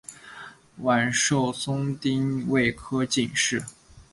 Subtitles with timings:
[0.81, 3.61] 阮寿松丁未科进士。